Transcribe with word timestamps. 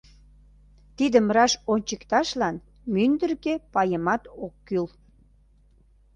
Тидым 0.97 1.27
раш 1.35 1.53
ончыкташлан 1.73 2.55
мӱндыркӧ 2.93 3.53
пайымат 3.73 4.23
ок 4.45 4.53
кӱл. 4.67 4.85